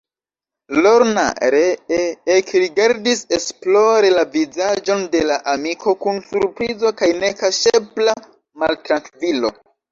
Lorna 0.85 1.25
ree 1.55 1.99
ekrigardis 2.37 3.21
esplore 3.39 4.11
la 4.15 4.25
vizaĝon 4.37 5.05
de 5.13 5.23
la 5.29 5.39
amiko, 5.55 5.95
kun 6.07 6.21
surprizo 6.33 6.97
kaj 7.05 7.13
nekaŝebla 7.23 8.21
maltrankvilo. 8.65 9.57